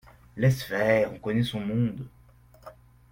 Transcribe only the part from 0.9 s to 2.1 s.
on connaît son monde…